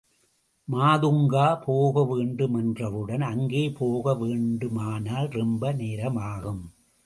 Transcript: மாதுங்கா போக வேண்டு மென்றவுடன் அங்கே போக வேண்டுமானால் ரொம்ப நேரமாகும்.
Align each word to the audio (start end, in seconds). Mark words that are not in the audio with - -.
மாதுங்கா 0.67 1.61
போக 1.65 2.03
வேண்டு 2.05 2.45
மென்றவுடன் 2.47 3.21
அங்கே 3.21 3.63
போக 3.71 4.15
வேண்டுமானால் 4.15 5.29
ரொம்ப 5.29 5.73
நேரமாகும். 5.73 6.63